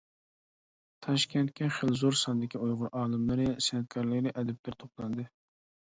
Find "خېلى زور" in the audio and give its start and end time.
1.75-2.17